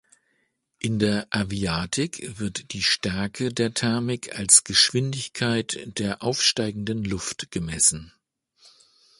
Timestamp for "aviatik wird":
1.29-2.73